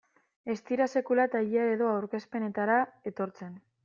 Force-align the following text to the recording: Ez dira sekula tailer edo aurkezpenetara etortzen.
Ez 0.51 0.55
dira 0.69 0.85
sekula 1.01 1.25
tailer 1.35 1.69
edo 1.73 1.89
aurkezpenetara 1.97 2.79
etortzen. 3.13 3.53